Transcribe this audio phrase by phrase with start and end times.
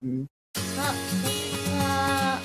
[0.00, 0.26] うん。
[0.54, 2.38] あ、こんにちは。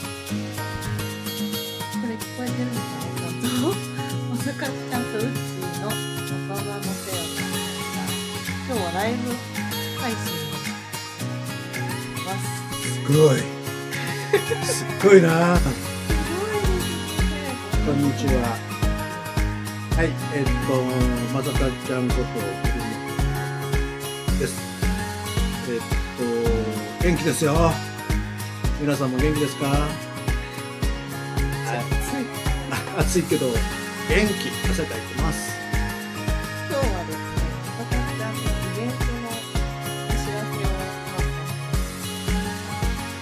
[2.02, 2.66] これ聞こえてる。
[2.66, 3.70] のかなちゃんと。
[4.28, 7.18] まさかちゃんとウッチーの若葉のせよ
[8.66, 9.30] 今日はライブ
[10.02, 10.74] 配信をし
[12.26, 12.50] ます。
[12.90, 13.38] すごい。
[14.66, 15.56] すっごいな。
[15.56, 15.70] すご
[16.50, 17.38] いですね。
[17.86, 18.34] こんにちは。
[19.96, 20.82] はい、えっと、
[21.32, 22.73] まさかちゃんこと、
[27.04, 27.54] 元気ですよ。
[28.82, 29.68] 皆さんも元気ですか？
[29.68, 29.80] はい
[31.80, 31.86] 暑
[32.22, 32.26] い。
[32.72, 35.52] あ 暑いけど、元気、汗かいてます。
[36.70, 37.26] 今日はですね、
[38.40, 38.46] ち
[38.80, 39.28] イベントの
[40.08, 40.56] お知らせ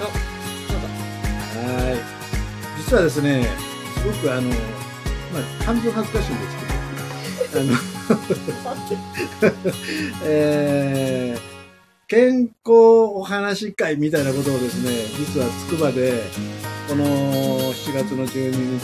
[0.04, 0.08] を。
[1.58, 1.98] はい。
[2.78, 3.50] 実はですね、
[4.02, 4.56] すごくあの、ま
[5.40, 6.58] あ、半分恥ずかしいんです
[7.50, 9.62] けど、 あの、
[10.26, 11.51] えー
[12.12, 12.74] 健康
[13.16, 16.24] お話会みたいなことをですね、実はつくばで、
[16.90, 18.80] この7月の12日にで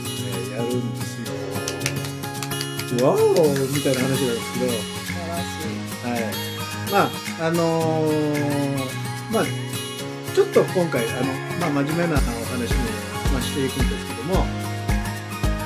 [0.00, 1.22] すね、やるんです
[3.00, 3.06] よ。
[3.06, 5.78] わおみたいな話なんですけど、素晴らしい。
[6.02, 6.34] はい。
[6.90, 8.12] まあ、あのー
[9.30, 9.44] まあ、
[10.34, 12.80] ちょっと今回、あの、まあ、真面目なお話も、
[13.32, 14.44] まあ、していくんですけども、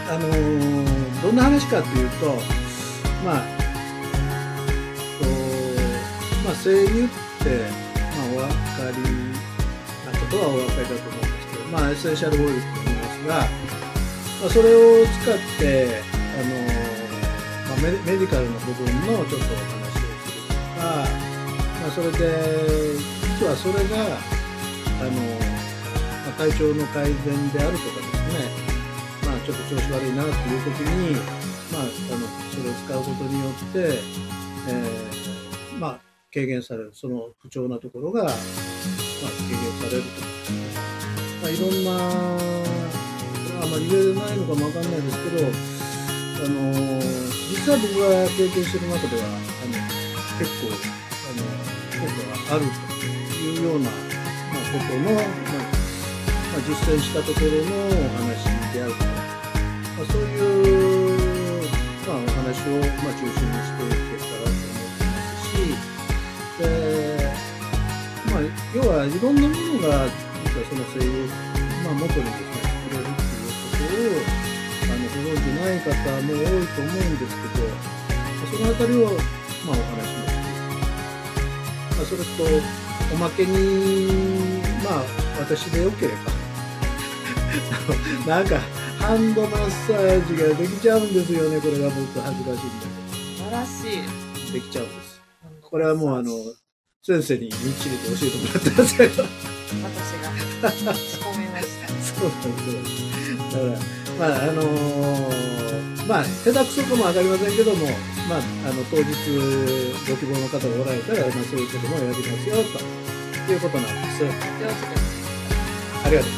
[0.07, 2.35] あのーどんな話かっていうと、
[3.25, 3.60] まあ、
[6.51, 7.63] まあ、声優って、
[7.95, 9.07] まあ、お分かり
[10.03, 16.59] なことはお分かりだと思うんですけど、まあ、エッセンシャルオイルって言いますが、まあ、それを使って、あの
[17.71, 28.51] まあ、メメディカルの部分のちょっとお話をするとか、まあ、それで実はそれがあの、まあ、体調の改善であるとかですね、
[29.23, 31.15] まあ、ちょっと調子悪いなっていう時に、
[31.71, 34.03] まあ、あのそれを使うことによって、
[34.67, 40.09] えーまあ、軽減されるその不調なところが、まあ、軽減されると、
[41.43, 41.91] まあ、いろんな
[43.63, 45.47] あまり言えないのかもわかんないですけど
[46.41, 46.73] あの
[47.51, 49.35] 実は僕が経験してる中ではあ
[49.67, 49.75] の
[50.39, 50.71] 結構
[51.27, 51.43] あの
[51.99, 55.25] 効果があるというような、まあ、ことの、まあ
[56.51, 60.39] まあ、実践したところのお話であるとか、まあ、そうい
[61.15, 61.69] う、
[62.07, 63.40] まあ、お話を、まあ、中心
[69.21, 71.29] いろんなものが実はその声優、
[71.85, 73.29] まあ、元にですね作れるって
[73.85, 74.25] いうことを
[74.83, 75.93] あのご存じない方
[76.25, 77.69] も多いと思うんですけど、
[78.51, 80.41] そのあたりを、まあ、お話しまして、
[81.97, 82.49] まあ、それと
[83.13, 83.53] おまけに、
[84.83, 85.05] まあ、
[85.39, 86.15] 私でよけれ
[88.27, 88.59] ば、なんか、
[88.99, 93.85] ハンドマッサージができちゃうんですよね、これが僕恥ずかしいんだけど素晴らし
[94.51, 94.53] い。
[94.53, 95.21] できちゃうんです。
[95.61, 96.33] これはもう、あの、
[97.03, 101.89] 先生にみっちりと教えてもらってますけど、私が仕込みました。
[101.89, 102.53] そうなん
[102.85, 103.41] ですよ。
[103.41, 103.57] だか
[104.21, 107.87] ら、まあ、あのーまあ、下手くそかもわかりませんけども、
[108.29, 109.09] まあ、あの、当日
[110.13, 112.57] ご希望の方がおられたら、まあ、そういうこともやりますよ、
[113.47, 114.25] ということなんです。
[116.05, 116.31] ありがとう。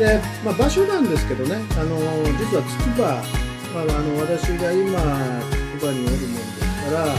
[0.00, 3.22] で、まあ、場所なんですけどね、あのー実はつくば、
[3.72, 4.98] まあ、あの、私が今、
[5.78, 7.14] つくばにおるもんですから、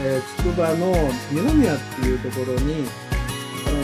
[0.00, 0.92] えーつくばの
[1.30, 2.86] 二宮っていうところに、
[3.66, 3.76] あの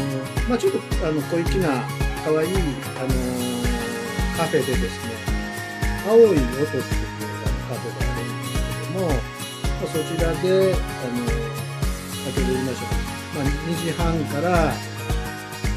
[0.44, 1.84] ーまあ、ちょっと、あの、小粋な、
[2.24, 2.50] 可愛い、
[2.96, 3.58] あのー
[4.38, 5.10] カフェでですね、
[6.06, 9.14] 青い音っていうあのカフェがあるんですけども、ま
[9.82, 11.26] あ、そちらで、あの
[12.22, 13.02] 先ほど言いましたけど、
[13.34, 14.72] まあ、2時半から、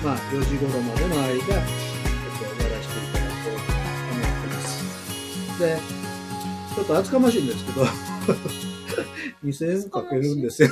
[0.04, 3.66] まあ、4時頃までの間、ちょっとやらせていただこうと
[4.14, 5.60] 思ってます。
[5.60, 5.80] で、
[6.76, 7.82] ちょっと厚かましいんですけど、
[9.44, 10.70] 2000円かけるんですよ。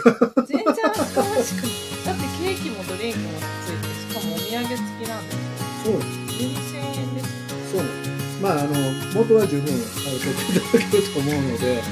[0.47, 1.89] 全然厚かましくない。
[2.05, 3.29] だってケーキもドリンクも
[3.65, 5.49] ついて、しかもお土産付きなんですよ。
[5.85, 6.09] そうです。
[6.39, 7.29] 全然円です。
[7.71, 8.19] そうなんです。
[8.41, 8.73] まあ、あの、
[9.13, 11.83] 元は十分、あの、取っていただけると思うので、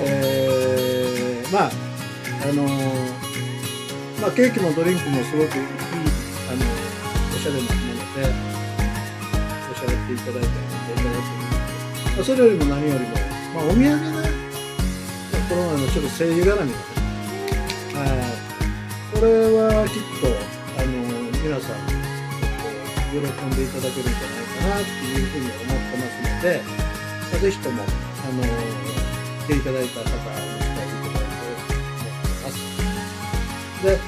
[0.00, 1.70] えー、まあ、
[2.48, 2.62] あの
[4.20, 5.64] まあ、ケーキもドリンクもすごくいい、
[6.48, 6.62] あの、
[7.34, 8.32] おしゃれなもので、
[9.70, 11.26] おしゃれっていただいたりいただいてるので、
[12.16, 13.14] まあ、それよりも何よりも、
[13.54, 14.25] まあ、お土産ね、
[15.48, 16.72] コロナのちょっと声優絡みがね、
[17.94, 20.26] はい、これはきっと、
[20.74, 20.90] あの、
[21.38, 26.66] 皆さん、ちょっと喜んでいただけるんじゃないかなっていうふうに思ってますので、
[27.30, 27.86] まあ、ぜひとも、あ
[28.34, 31.22] の、来ていただいた方、お伝えいただいて思って
[32.42, 32.58] ます。
[33.86, 34.02] で、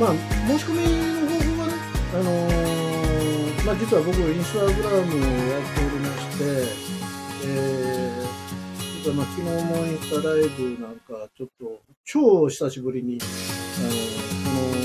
[0.00, 0.16] まあ、
[0.48, 0.88] 申し込み
[1.20, 1.76] の方法はね、
[2.14, 6.44] あのーまあ、実は僕、インスタグラムをやっておりまして、
[7.44, 7.79] えー
[9.00, 13.24] 実はま昨日もインスタライブなんか、ちょっと超久しぶりに、あ
[13.80, 13.96] の
[14.44, 14.76] この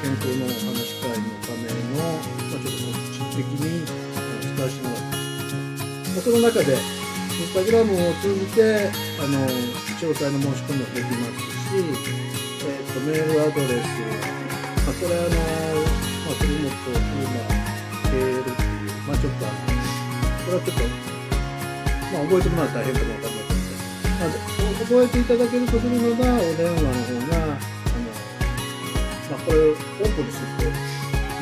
[0.00, 5.92] 健このお話会のための、まあ、ちょっと告知的に使わせてもらってます。
[6.08, 8.88] まあ、その中で、インスタグラムを通じて、
[9.20, 11.84] あの、詳細の申し込みもできますし、
[12.64, 13.92] えっ、と、メールアドレス、
[14.88, 17.28] まあ、これあの、まあ、古本、車、
[18.08, 21.11] ケールっていう、まあ、ちょっと、これはちょっと、
[22.12, 28.12] まあ、覚えてもらうと大変かもわかりませんので、まあ、覚えていただけるとするのが、お電話の方が、あの、
[29.30, 30.68] まあ、これをオープンにすると、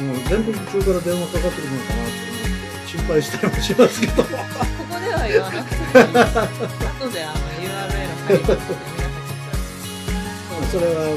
[0.00, 4.22] もう全国中から電話かかってくるのかなと思って、心配したりもしますけど。
[4.22, 6.38] ここでは言わなくてもいいです。
[6.40, 11.16] 後であの URL 貼りますので、皆さんそれはもう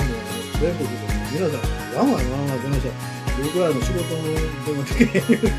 [0.60, 1.62] 全国でも皆さん、
[1.96, 2.90] ワンワンワンワン出ました。
[3.42, 5.50] 僕らの仕事の電話的にそ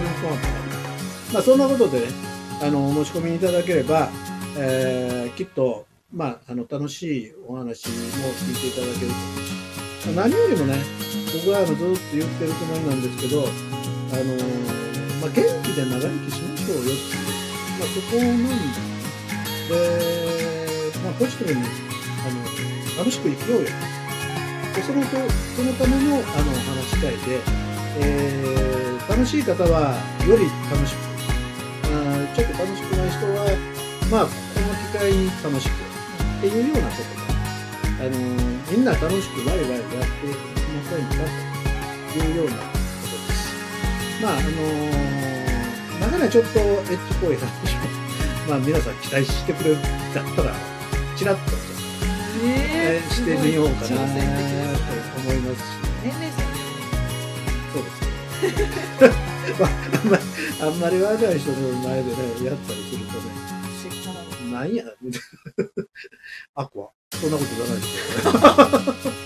[0.00, 1.34] れも怖かった。
[1.34, 2.31] まあそんなことでね、
[2.62, 4.08] あの、お申し込みいただければ、
[4.56, 10.76] えーきっと、まあ、あの、楽しいお話も聞いていただけると思うし、ま何よりもね、
[11.42, 14.34] 僕はあのずっと言ってるつもりなんですけど、あの
[15.20, 17.26] まあ、元気で長生きしましょうよっていう、
[17.78, 18.92] まあ、そこなんで。
[19.72, 23.66] で、まあ、ポジティブに、あの、楽しく生きようよ。
[24.74, 27.40] でそのそのためのあの話し会で、
[28.00, 29.94] えー楽しい方は
[30.26, 31.11] より楽しく、
[32.34, 33.44] ちょっと楽しくない人は、
[34.10, 34.30] まあ、こ
[34.60, 37.22] の機会に楽しくっていうようなことで、
[38.00, 38.16] あの
[38.70, 40.40] みんな楽しくワイワイやっていき
[40.72, 41.24] ませんか
[42.12, 44.22] というようなことです。
[44.22, 47.84] まあ、あのなかなかちょっとエッジっぽい話を、
[48.48, 49.88] まあ、皆さん期待してくれるんだ
[50.22, 50.54] ったら、
[51.16, 51.62] ちらっと
[52.44, 55.91] えー、してみようかなと思いますし、
[58.42, 58.50] あ、
[60.02, 60.22] あんまり、
[60.60, 65.84] あんまり若い人の前でね、やったりするとね、なんや、みたいな。
[66.54, 68.32] アクア、そんなこと言わないですよ。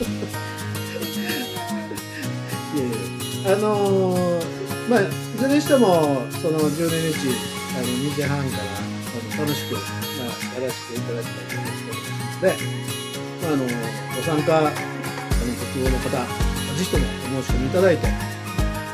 [2.76, 4.56] いやいやあのー
[4.88, 5.04] まあ、い
[5.36, 7.26] ずれにしても、その12日、
[7.74, 8.80] あの2時半からあ
[9.36, 12.54] の楽しく、まあ、やらせていただきたいと思っておりますので、
[13.42, 14.74] まあ、あのご参加、あのご
[15.72, 16.10] 希望の方、
[16.76, 17.04] ぜひとも
[17.40, 18.35] お申し込みいただいて、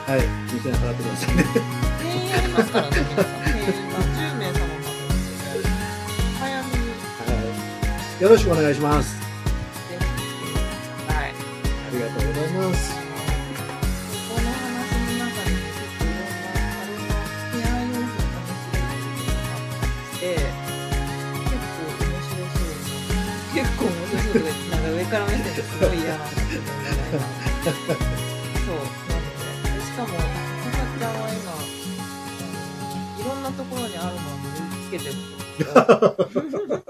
[0.06, 1.44] はい、2000円払ってくださいね。
[2.00, 3.24] 全員やりますからね、皆さん。
[3.44, 5.68] 定員が10名様までなので、
[6.38, 6.76] 早めに
[7.18, 7.30] は
[8.18, 9.21] い、よろしくお願いします。
[29.92, 30.20] しかも、この
[30.98, 31.52] ちゃんは今、
[33.20, 35.14] いろんなところにあるのを身につけてる
[36.76, 36.78] と。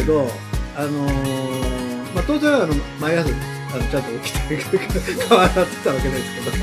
[0.00, 0.26] けど、
[0.76, 4.56] あのーまあ、当然あの毎朝あのちゃんと起きて
[5.28, 6.56] 顔洗ってたわけですけど、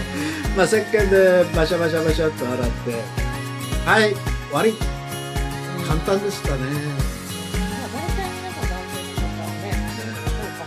[0.58, 3.04] まあ、石鹸でバシャバシャバシャっと洗って、
[3.86, 4.74] はい、終わり。
[4.74, 4.78] ら
[5.88, 6.58] 簡単でしたね。
[6.58, 6.66] ま
[7.86, 8.68] あ大体皆さん。
[8.70, 10.66] 男性の方はねそうか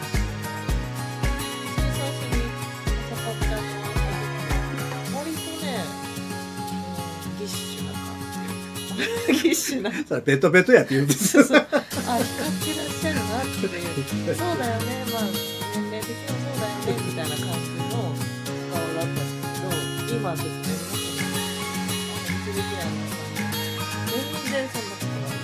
[9.45, 11.07] もしれなベトベトやって言うん。
[11.07, 11.67] ですそうそう
[12.15, 14.35] あ、光ってらっしゃるなっていう。
[14.35, 15.23] そうだよね、まあ、
[15.75, 17.87] 年齢的にもそうだよね、みたいな感じの
[18.71, 19.31] 顔だったんです
[20.07, 21.35] けど、今ちょっとね、皆さん
[21.87, 23.15] に、あ、できないのか
[24.11, 24.19] 全
[24.51, 25.39] 然そんなことない。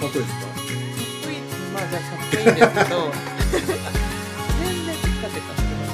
[0.00, 0.44] かっこいいですか？
[0.44, 0.62] かっ
[1.24, 1.42] こいい
[1.72, 3.10] まあじゃあかっこいいんですけど
[4.60, 5.90] 全然テカテカしてます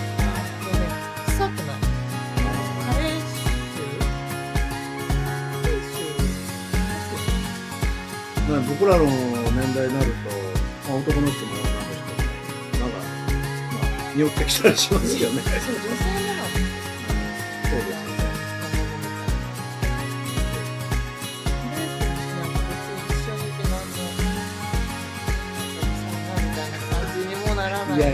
[0.61, 0.85] もうね
[1.27, 1.81] 臭くない
[2.85, 3.19] カレー
[8.47, 9.05] 臭僕らの
[9.53, 10.19] 年代になると、
[10.89, 12.23] まあ、男の人も女の人も
[12.81, 13.81] なんか、ま
[14.11, 15.43] あ、匂ってきたりしますよね。
[15.43, 16.41] そう女性もな
[27.81, 28.07] そう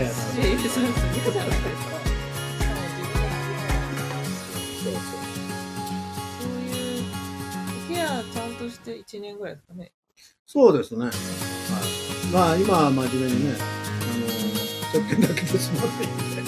[6.59, 7.03] いう
[7.87, 9.91] ケアちゃんとして1年ぐらいですかね。
[10.57, 10.77] そう。
[10.77, 11.05] ですね。
[11.05, 11.13] はい。
[12.33, 13.61] まあ今は真面目にね、あ
[14.17, 16.41] の、石鹸だけで済まないんで。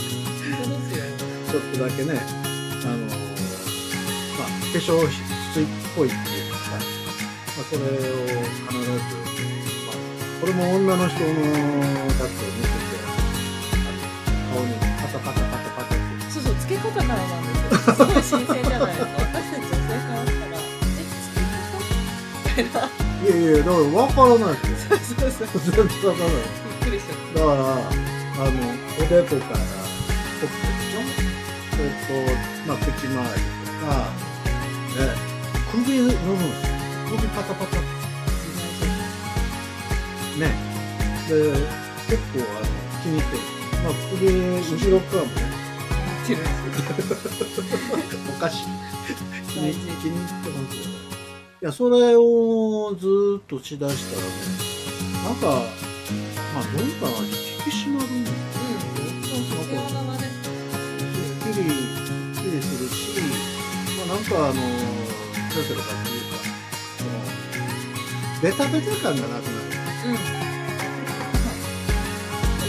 [0.49, 1.05] 本当ですよ。
[1.49, 8.89] ちょっとだけねあのまあ化粧水っぽいっていうか、まあ、それを必ず、
[9.85, 9.97] まあ、
[10.41, 12.97] これも女の人のやつを見てて
[13.73, 17.95] あの顔にパタパタパタパタってそうそう、つけ方からなんですよ。
[17.95, 19.11] すごい新鮮じゃないですか。
[19.17, 21.33] 私たち女性からしたら、え、つ
[22.55, 22.65] け方？
[22.65, 23.08] みたいな。
[23.29, 25.61] やいやだから分からないですよそうそうそう。
[25.61, 31.05] 全然分からないびっくりしちゃっだから、あの、おでこから、ほっぺでしょ
[31.71, 32.33] それと、
[32.67, 34.09] まあ、口周りとか、
[34.95, 35.13] ね、
[35.71, 36.73] 首の部分ですよ。
[37.09, 37.77] 首パタパタ。
[40.39, 40.43] ね。
[41.27, 41.31] で、
[42.07, 42.65] 結構、あの、
[43.01, 43.41] 気に入ってる。
[43.83, 45.39] まあ、首、後ろ側もね、
[46.77, 48.33] た。
[48.35, 48.65] おかしい。
[49.47, 50.88] 気に気に入ってますよ。
[51.61, 54.31] いや、それをずっとしだしたらね、
[55.25, 55.47] なんか、
[56.55, 57.33] まあ、どうかな、引
[57.65, 58.37] き締まるんだよ。
[58.37, 58.39] す
[61.49, 63.19] っきり、すっきりするし、
[63.97, 64.59] まあ、なんかあの、ど
[65.59, 66.37] うすればっていうか、
[66.97, 67.09] その、
[68.41, 69.55] ベタベタ感がなくなる。
[70.05, 70.13] うん。
[70.15, 70.19] だ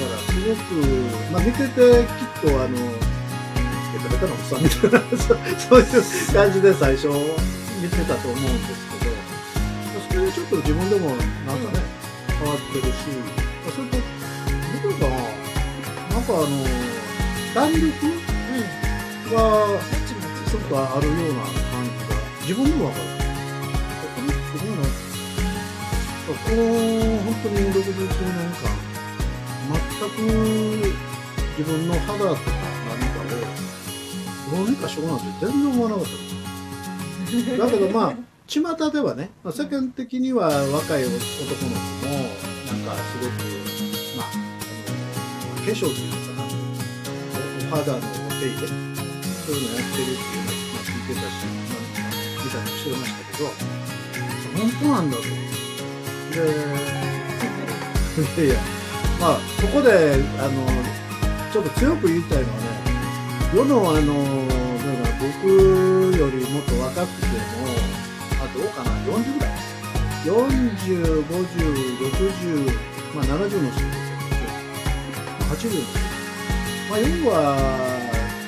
[0.03, 0.75] から、すごく、
[1.31, 1.73] まあ、見てて、きっ
[2.43, 2.75] とあの、
[3.95, 5.37] ベタベタなおっさんみたいな、そ
[5.77, 5.87] ういう
[6.35, 7.07] 感じで最初
[7.81, 9.19] 見てたと思うんですけど、ま
[9.97, 11.81] あそれでちょっと自分でもなんかね、
[12.39, 13.09] 変わってるし、
[13.65, 13.97] まあ、それと、
[14.83, 16.51] どうかな、んかあの、
[17.55, 19.33] 弾力うん。
[19.33, 19.37] が、
[20.51, 23.05] ちょっとあるような感じが自分でもわかる。
[24.15, 24.83] これすごいな。
[26.31, 26.63] この
[27.25, 27.97] 本当に69
[28.29, 28.69] 年間、
[29.71, 30.93] 全く
[31.59, 32.41] 自分の肌とか
[32.89, 33.21] 何か
[34.53, 36.40] をどうにかしようなんて全然思わなかったです。
[37.31, 38.15] だけどまあ、
[38.47, 42.15] 巷ではね、まあ、世間的には若い男の子も、
[42.67, 43.39] なんかすごく、
[44.17, 44.37] まあ、あ
[45.47, 48.75] の化粧っていうのかな、おお肌のお手入れ、そ
[49.53, 52.11] ういうのやってるっていうのをまあ聞いてたし、まあ、
[52.43, 53.47] 見たりしてましたけど、
[54.59, 55.23] 本当なんだと。
[55.23, 55.29] で、
[58.43, 58.61] いやいや、
[59.21, 59.89] まあ、ここで、
[60.39, 60.67] あの、
[61.53, 62.65] ちょっと強く言いたいのはね、
[63.55, 65.90] 世の、あの、だから僕
[66.21, 67.33] よりもっと若くても、
[68.45, 69.57] あ、どうかな、40ぐらい。
[70.21, 71.65] 40、50、
[71.97, 72.77] 60、
[73.17, 74.45] まあ70の人もいる
[75.49, 75.97] 80の人。
[76.91, 77.57] まあ、要は、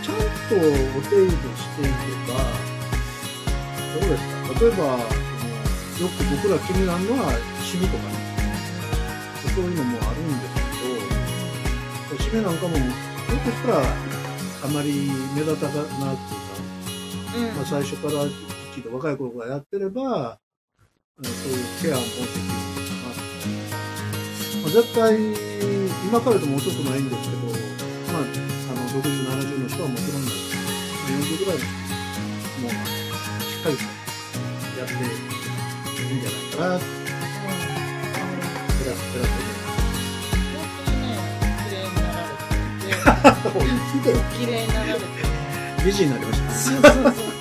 [0.05, 2.45] ちゃんとお手入れしていけば、
[3.97, 5.01] どうですか例えば、
[5.97, 7.33] そのよく僕ら気になるのは、
[7.65, 8.21] シミとかね、
[9.49, 10.61] そういうのもあるんです
[12.09, 13.81] けど、シミなんかも、ひょっとしたら、
[14.65, 16.42] あまり目立たなって
[17.35, 17.57] うん。
[17.57, 18.25] まあ、最初から
[18.75, 20.39] きっと若い頃からやってれば、
[21.23, 22.57] そういうケアもできるのか
[23.09, 23.23] な。
[24.63, 25.17] まあ、絶対、
[26.09, 27.43] 今からでも遅くないんですけど、
[28.13, 30.63] まあ、あの60、70の人はもちろんなんですけど、
[31.03, 32.69] まあ40ぐらいも、
[33.41, 33.83] しっかりと
[34.79, 36.85] やっていいんじゃないかな、って、
[38.83, 39.25] 偉く、偉
[43.33, 45.07] く本当にね、綺麗になられてて、もう見てよ綺麗になられて、
[45.85, 47.32] 美人になりました。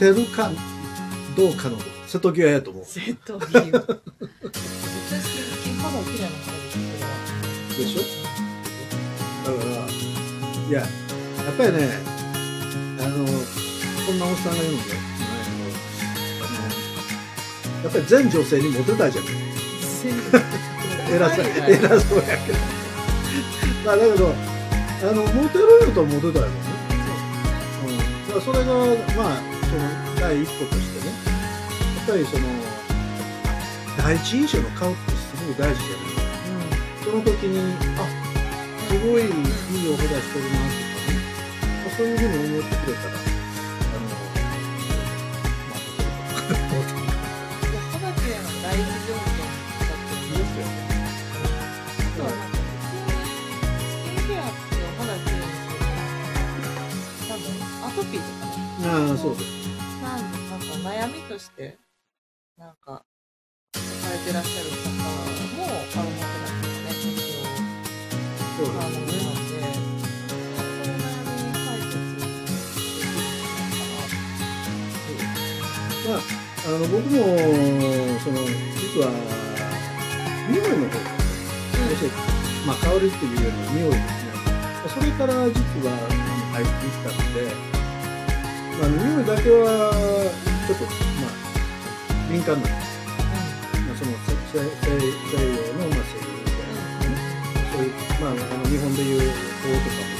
[0.00, 0.50] り、モテるか
[1.36, 1.76] どうかの
[2.06, 2.84] 瀬戸際やと思う。
[2.84, 3.54] セットビュー。
[3.54, 3.94] めっちゃ好き。
[5.80, 6.54] 歯も綺麗な感
[7.70, 8.00] じでしょ？
[9.46, 9.70] だから、
[10.68, 10.88] いや、やっ
[11.56, 11.78] ぱりね、
[12.98, 13.14] あの、
[14.06, 14.96] こんなおっさんがいけど、
[16.40, 16.48] あ
[17.78, 19.32] の、やっぱり全女性にモテたいじゃない
[21.12, 22.58] 偉そう、偉そうやけど。
[23.84, 24.34] まあだけど、
[25.02, 26.58] あの、モテるよとはモテたいもんね。
[27.86, 27.98] うん。
[27.98, 28.74] だからそれが、
[29.16, 29.86] まあ、その、
[30.18, 32.44] 第一歩としてね、やっぱりその、
[33.98, 36.10] 第一印象の顔ってすごく大事じゃない
[37.04, 37.54] その時に、
[37.96, 38.02] あ、
[38.88, 39.30] すごいいい
[39.92, 41.14] お肌してるなとかね、
[41.84, 44.10] まあそういうふうに思ってくれたら、あの、
[45.70, 45.80] まあ、
[49.06, 50.78] 条件だっていいですよね。
[52.00, 53.14] あとはなんか普通に
[53.86, 55.86] スキンケアってお肌きれいにすると
[57.28, 59.59] なんだろうアトピーとかねああ、そうです。
[60.02, 61.76] なんなんか悩みとして
[62.56, 63.04] なんか
[63.74, 66.96] されてらっしゃる方も顔もてなくてね
[68.56, 69.20] そうなのです
[69.54, 69.60] ね。
[70.26, 74.10] でその悩み解決できるんじゃないかな
[76.08, 76.20] まあ、
[76.66, 77.16] あの僕も
[78.20, 78.36] その
[78.80, 79.04] 実は
[80.48, 80.96] 匂いの方
[81.90, 82.12] 要するに
[82.66, 84.30] まあ、香りっていうよりも匂いですね
[84.88, 85.54] それから実
[85.86, 85.92] は
[86.52, 87.79] 入っていったので、
[88.80, 89.92] まあ、匂いだけは
[90.66, 90.88] ちょっと、
[91.20, 91.36] まあ、
[92.32, 93.04] 敏感なんですよ、
[93.84, 97.12] まあ、その西西西洋の、まあ、西洋みたいなね
[97.76, 97.92] そういう、
[98.24, 100.16] まあ、あの日本でいう法とかも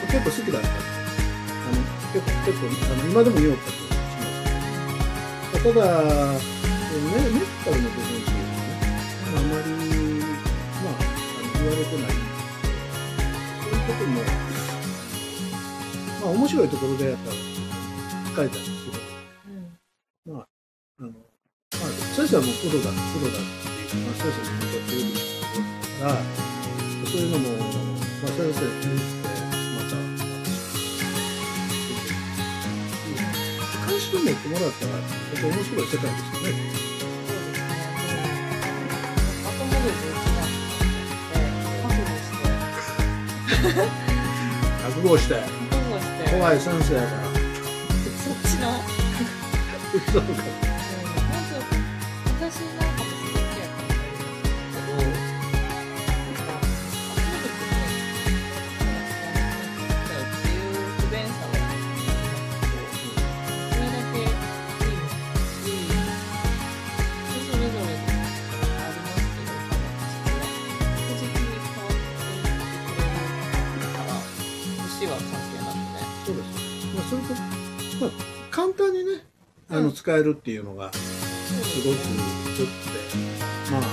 [0.00, 0.68] そう結構好きだった。
[0.72, 4.00] あの結構結構あの今でも匂ったりします
[5.62, 5.84] ただ
[6.32, 6.40] ね
[7.32, 8.88] ネクタルの部分っていうのはね
[9.28, 9.68] あまり、
[10.82, 11.04] まあ、あ
[11.44, 12.16] の言われてない。
[13.60, 14.24] そういうことも、
[16.22, 17.32] まあ、面白いところでやっぱ
[18.36, 18.70] 書いたんです
[20.24, 20.46] けど、まあ、
[21.00, 21.80] あの、まあ、
[22.14, 25.18] 先生はもうプロだ、プロだっていう、まあ、先生に向かっている
[25.98, 26.14] から、
[27.10, 27.66] そういうのも、ま
[28.22, 29.34] あ、先生に言って、
[29.74, 29.98] また、
[33.84, 36.54] 関心を持ってもらったら、とても面白い世界ですよね。
[44.84, 45.61] 覚悟して、
[46.32, 47.22] 怖い先生やから。
[47.22, 48.72] そっちの
[50.12, 50.61] そうか。
[80.02, 80.98] 使えるっていうのが、す
[81.78, 82.02] ごくよく
[82.58, 82.66] て、
[83.70, 83.84] まあ、あ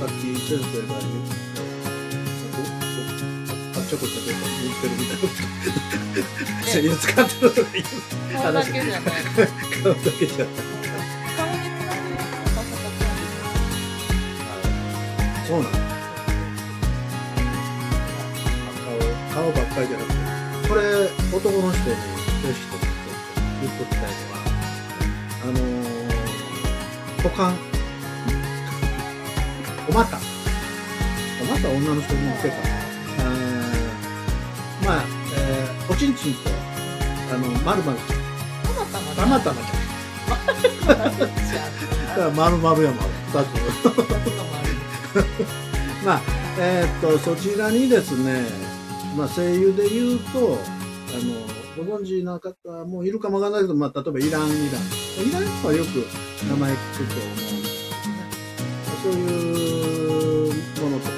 [0.00, 1.38] さっき先生が言って、
[3.46, 5.30] ああっちゃこちゃと言ってるみたいな、
[6.66, 7.84] 声優使ってるとか言う
[8.42, 9.00] 顔だけじゃない。
[9.80, 10.46] 顔だけじゃない。
[11.36, 13.46] 顔につなぐようなんですよ。
[15.46, 15.78] そうなんだ。
[19.30, 20.18] 顔、顔ばっかりじゃなくて、
[20.68, 20.82] これ、
[21.32, 21.94] 男の人に、
[22.42, 22.89] 女子と
[23.80, 24.36] 言ったいのは、
[25.42, 27.54] あのー、股間、
[29.88, 30.18] お股。
[31.40, 32.54] お股は女の人に向けた。
[32.56, 32.58] あ
[34.84, 35.04] まあ、
[35.36, 36.50] えーおちんちんと、
[37.32, 38.20] あの、まるまるちゃん。
[38.62, 39.80] たまたまたまたまちゃん。
[40.28, 41.58] まじゃ
[42.08, 43.08] だから、まるまるやまる。
[43.28, 43.46] 二つ。
[46.04, 46.20] まあ、
[46.58, 48.44] えーっと、そちらにですね、
[49.16, 50.58] まあ、声優で言うと、
[51.08, 54.82] あの、ご存知な方もいるかもわからないけど、まあ、例えばイラン、イラン。
[55.24, 56.04] イランはよく
[56.44, 58.20] 名前聞くと思うんですけどね。
[59.00, 59.16] そうい
[60.44, 60.52] う
[60.84, 61.16] ものとか、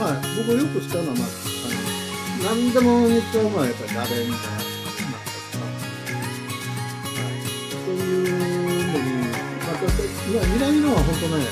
[0.00, 11.46] まあ、僕よく使うのは、まあ、あの、何でも似たのはやっぱりラベンダーなんかとか、はい、そういうのに、また、いや、イラン、イランは本当ね、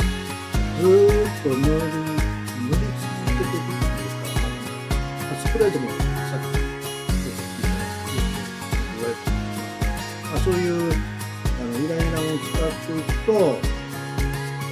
[0.80, 1.70] ずーっと塗り、塗
[2.66, 4.18] り続けてるっていう
[5.30, 5.99] か、スプレーでも
[13.30, 13.58] と、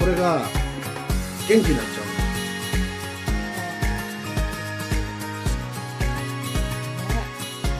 [0.01, 0.41] これが
[1.49, 2.03] 元気になっちゃ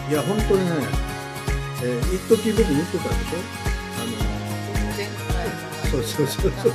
[0.09, 0.11] う。
[0.11, 0.71] いや、本当にね、
[1.83, 3.39] えー、一時僕言ってたでしょ？
[3.99, 4.11] あの
[4.97, 6.73] 前回そうそうそうそう。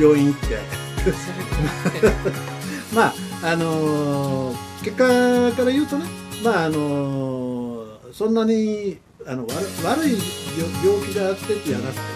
[0.00, 0.58] 病院行って。
[2.94, 5.04] まあ、あのー結果
[5.56, 6.04] から言うとね、
[6.42, 9.52] まあ、あのーそんなに、あの、悪
[9.84, 10.18] 悪い
[10.82, 12.13] 病病気があってってじゃなくて、ま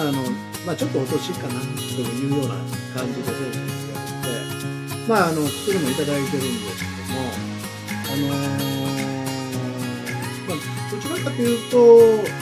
[0.00, 0.22] あ、の、
[0.66, 2.54] まあ、ちょっとお年かな、というような
[2.94, 7.26] 感じで先生に言われて、まあ、あの、薬もいただいてるんですけども、
[8.06, 8.98] あのー
[10.48, 10.56] まあ、
[10.90, 11.76] どちらかというと、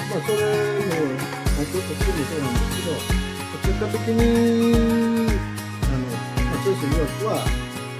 [0.07, 0.39] まあ、それ
[0.85, 3.01] も、まあ、ちょっと薬もそうなんですけど、
[3.67, 4.21] 結果的に、
[5.83, 7.41] あの、まあ、先生曰くは、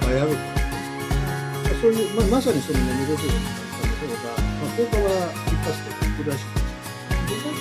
[0.01, 0.35] まあ、やると。
[0.37, 7.57] まあそういう、まあ、まさにその飲み薬に関したの方が、まあ、効果は一発で効くらしいんです。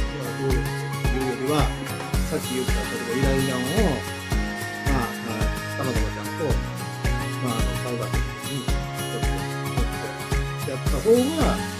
[0.00, 0.07] ご
[0.38, 1.66] 家族の場合はどういうよりは、
[2.30, 3.60] さっき言った、例えばイライラを、
[4.86, 6.46] まあ、あたまたまちゃんと、
[7.42, 8.14] まあ、あの、サウダー
[8.46, 9.26] に、ちょっ
[10.62, 11.78] と、やった方が、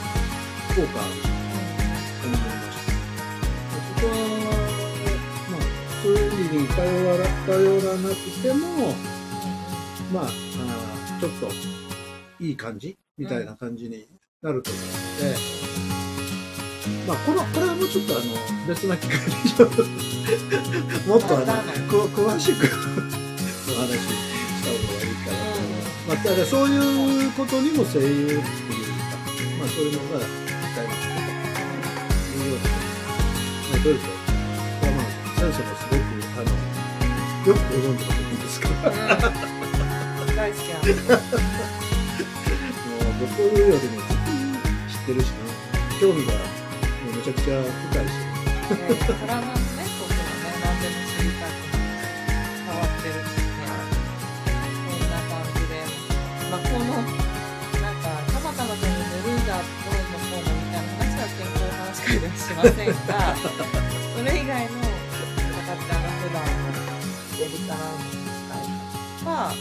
[0.74, 1.28] 効果あると
[2.26, 2.88] 思いました。
[3.68, 4.14] そこは、
[5.50, 5.60] まあ、
[6.02, 6.10] 薬
[6.58, 6.78] に頼
[7.18, 8.94] ら頼らなくても、
[10.12, 10.26] まあ、あ
[11.20, 11.48] ちょっと
[12.40, 14.06] いい感じみたいな感じに
[14.42, 14.88] なると思うの
[15.32, 15.97] で、
[17.08, 18.36] まあ、この、これはもうちょっとあの、
[18.68, 19.66] 別な機会にちょ。
[19.66, 19.82] っ と
[21.08, 21.46] もっとあの、
[21.88, 25.96] こ詳しくお話しした方がいいかなと思います。
[26.06, 28.44] まあ、ただそういうことにも声優っていうか、
[29.58, 31.00] まあ、そういうのがたいなと
[32.36, 34.12] いうような、ね、どういうとこ
[34.82, 35.04] れはまあ
[35.40, 36.00] 先生もすごく
[36.36, 36.52] あの
[37.48, 38.74] よくご存知だと思うんですけど。
[38.74, 40.36] もうん。
[40.36, 41.16] 大好きなんですう
[43.20, 44.02] 僕よりも
[44.88, 45.34] 知ってるしね
[46.00, 46.57] 興味が
[47.28, 51.60] ちゃくちゃ深いしいやいや体のねこともね何でも知りたく
[52.64, 53.68] 変わってるんですね
[54.88, 55.76] こんな感じで
[56.48, 64.88] まあこのなんかたまたまその塗るだどうのこうのみたいな話は健康の話会ではしませんがそれ以外のか
[65.52, 66.80] かっちゃんが普段の
[67.36, 68.88] デリカラーの使い方
[69.18, 69.56] とか、ね、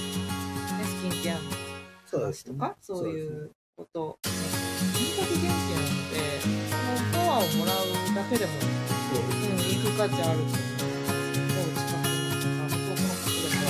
[0.86, 1.42] スキンケアの
[2.06, 6.77] そうですとかそういうこととにかく元気なので
[7.40, 7.76] をもらう
[8.16, 8.66] だけでもそ
[9.16, 10.58] うん、行く価値あると思う。
[10.58, 12.26] もう近くの、
[12.58, 13.66] あの、遠くのことでも、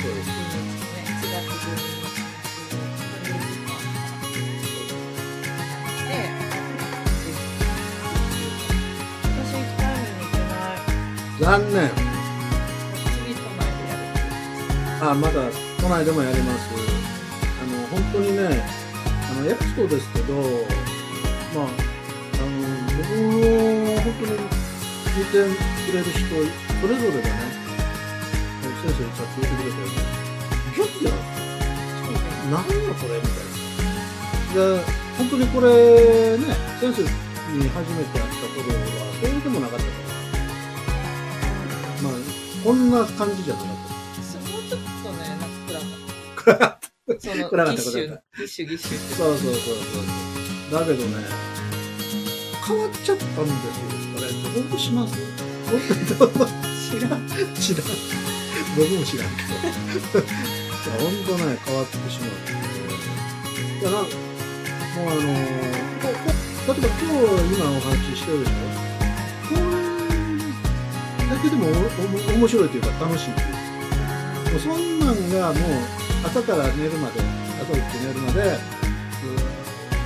[0.00, 2.18] そうですいいね、4月12日、
[2.74, 3.72] 2時間
[6.08, 6.12] で、
[9.22, 11.58] 私行きたいのに行けない。
[11.60, 12.14] 残念。
[15.00, 15.34] あまだ
[15.80, 16.70] 都内でもやります
[17.60, 18.64] あの本当にね
[19.30, 20.32] あのエクスポですけど
[21.54, 21.93] まあ
[23.04, 24.32] 本当に
[25.14, 26.18] 聞いてくれる人
[26.80, 27.32] それぞれがね
[28.82, 29.92] 先生さっき言ってくれたように
[30.76, 31.52] 元気なんですよ
[32.50, 34.84] 何やこれみたいなで
[35.18, 35.66] 本当にこれ
[36.38, 36.42] ね
[36.80, 38.80] 先生に初めて会った頃は
[39.20, 40.04] そうでもなかったから
[42.02, 42.12] まあ
[42.64, 43.94] こんな感じじゃなかった
[44.54, 45.46] もうちょっとね、なんか
[46.46, 47.20] 暗かった。
[47.20, 49.14] その、暗かったギッシュ暗かっ、ギッシュ、ギッシュって。
[49.14, 50.80] そうそうそうそう。
[50.80, 51.16] だけどね、
[52.66, 54.26] 変わっちゃったんですよ、これ。
[54.62, 55.14] 本当します？
[55.68, 55.80] 本
[56.18, 57.20] 当知らん。
[57.54, 57.86] 知らん。
[58.76, 59.28] 僕も知らん。
[59.36, 60.18] けど。
[60.20, 62.52] いや、本当ね、変わってしまって。
[63.80, 65.20] いや、な、もうあの
[66.00, 66.08] こ
[66.66, 68.52] こ例えば今日、今お話ししてるでしょ
[69.50, 69.60] こ
[71.20, 71.68] れだけでもお
[72.32, 74.98] お面白いというか楽しいっていうかもうそん。
[75.00, 75.14] なん。
[75.30, 75.60] がもう
[76.24, 77.20] 朝から寝るまで
[77.60, 78.56] 朝起きて寝るまでずーっ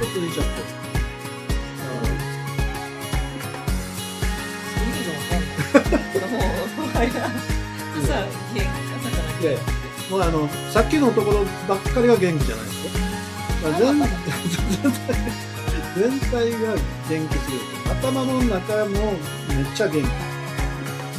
[0.01, 0.88] と続いちゃって
[7.05, 7.07] い。
[7.15, 7.31] や、
[7.97, 8.15] 朝、
[8.55, 9.43] 元気、朝から元気。
[9.43, 9.61] いやいや
[10.11, 12.91] もうあのさっきのところばっかりが元気じゃないですよ、
[13.63, 14.01] まあ、全
[16.11, 16.75] 全体が
[17.11, 19.13] 元気すぎる頭の中も
[19.51, 20.07] めっちゃ元気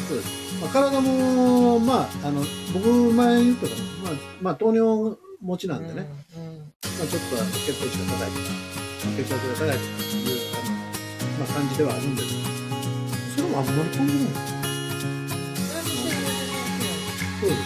[0.08, 2.42] そうです、まあ、体もまああの
[2.74, 6.44] 僕前言ったかな、まあ、まあ糖尿持ちなんでね、うん。
[6.44, 8.50] うんまあ、ちょっと血糖値が高いとか、
[9.06, 10.74] まあ血圧が高いとかっていうあの、
[11.38, 14.59] まあ、感じではあるんですけど、それもあんまり感じない。
[17.40, 17.64] そ、うですね。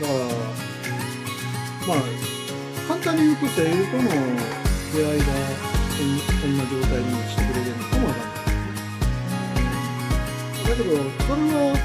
[0.00, 0.18] だから、
[1.86, 2.02] まあ、
[2.88, 4.02] 簡単に言うと声優との
[4.94, 6.08] 出会いがこん
[6.40, 8.36] こんな状態にしてくれるのかもわかんない。
[10.64, 11.76] だけど、それは、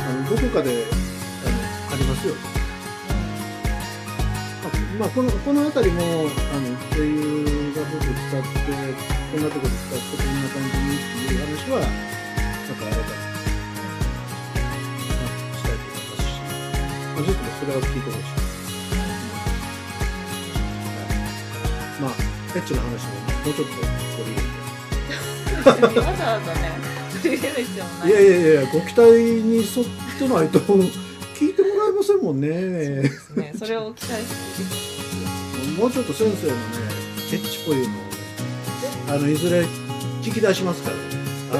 [0.00, 0.84] あのどこかで
[1.44, 1.54] あの
[1.92, 2.34] ありますよ。
[5.00, 8.68] まあ、このこの辺りもあの声優が僕使って
[9.32, 11.80] こんなとこで使ってこんな感じにっていう話は
[12.68, 13.29] また新たに、ま
[17.22, 18.50] ぜひそれを聞いてほしい、はい
[22.00, 22.10] まあ
[22.56, 23.76] エッチな話ももうちょっと取
[24.26, 24.48] り入れ
[25.92, 26.00] て。
[26.00, 26.58] わざわざね、
[27.22, 28.08] 取り入れる必要もない。
[28.08, 29.66] いやいやいやご期待に沿っ
[30.18, 33.52] てないと聞いてもらえませんもんそうねですね。
[33.58, 36.60] それを期待して聞いてもうちょっと先生のね
[37.32, 37.92] エッチっぽいのをね
[39.10, 39.62] あのいずれ
[40.22, 40.96] 聞き出しますから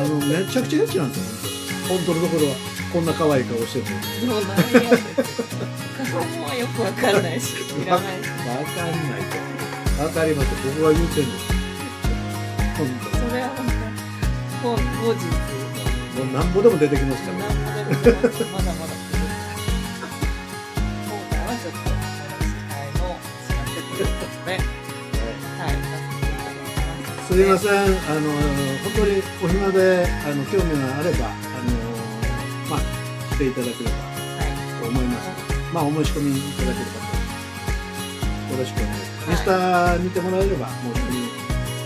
[0.02, 3.90] あのめちゃくちゃエッチなんですよ本当のところはこんな可愛い顔してて
[4.26, 5.22] もう何やって
[6.10, 6.20] 顔
[6.58, 8.18] よくわかんないし、知らない。
[8.22, 8.28] し。
[8.28, 9.22] わかんない
[9.96, 11.52] とわかります僕は言うてんです
[12.76, 13.62] 本それはまた、
[14.60, 15.18] 後後日、
[16.16, 17.54] 当もうなんぼでも出てきますからまだ
[18.74, 19.10] まだいす。
[27.30, 27.86] すいません、あの
[28.82, 31.49] 本当にお暇であの興味があれば
[33.40, 34.04] あ来ていただければは
[34.44, 34.82] い。
[34.82, 35.30] と思います。
[35.72, 36.92] まあお申し込みいただければ
[38.48, 39.30] とよろしくお願いします。
[39.30, 41.16] インスタ見てもらえればもう本当に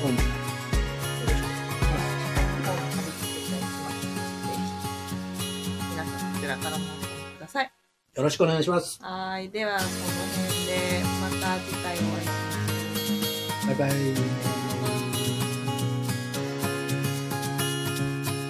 [0.03, 2.11] 本よろしくお願い
[2.89, 3.37] し
[5.91, 7.65] 皆さんこちらからもお送りください。
[7.65, 8.17] ます。
[8.17, 8.99] よろしくお願いします。
[9.03, 9.51] はい。
[9.51, 13.77] では、この辺で、また次回お会いしましょう。
[13.79, 13.95] バイバ
[14.51, 14.54] イ。